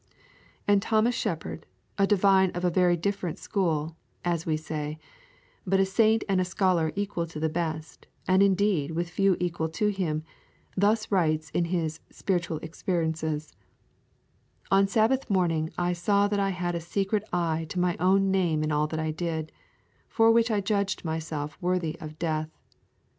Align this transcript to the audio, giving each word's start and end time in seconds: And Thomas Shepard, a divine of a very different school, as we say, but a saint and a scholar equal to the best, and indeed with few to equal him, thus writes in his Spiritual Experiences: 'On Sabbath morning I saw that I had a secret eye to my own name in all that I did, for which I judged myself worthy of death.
And 0.67 0.81
Thomas 0.81 1.13
Shepard, 1.13 1.67
a 1.99 2.07
divine 2.07 2.49
of 2.55 2.65
a 2.65 2.71
very 2.71 2.97
different 2.97 3.37
school, 3.37 3.95
as 4.25 4.47
we 4.47 4.57
say, 4.57 4.97
but 5.63 5.79
a 5.79 5.85
saint 5.85 6.23
and 6.27 6.41
a 6.41 6.43
scholar 6.43 6.91
equal 6.95 7.27
to 7.27 7.39
the 7.39 7.49
best, 7.49 8.07
and 8.27 8.41
indeed 8.41 8.89
with 8.89 9.11
few 9.11 9.35
to 9.35 9.43
equal 9.45 9.67
him, 9.71 10.23
thus 10.75 11.11
writes 11.11 11.51
in 11.51 11.65
his 11.65 11.99
Spiritual 12.09 12.57
Experiences: 12.63 13.53
'On 14.71 14.87
Sabbath 14.87 15.29
morning 15.29 15.69
I 15.77 15.93
saw 15.93 16.27
that 16.29 16.39
I 16.39 16.49
had 16.49 16.73
a 16.73 16.81
secret 16.81 17.23
eye 17.31 17.67
to 17.69 17.79
my 17.79 17.95
own 17.99 18.31
name 18.31 18.63
in 18.63 18.71
all 18.71 18.87
that 18.87 18.99
I 18.99 19.11
did, 19.11 19.51
for 20.07 20.31
which 20.31 20.49
I 20.49 20.61
judged 20.61 21.05
myself 21.05 21.59
worthy 21.61 21.95
of 21.99 22.17
death. 22.17 22.49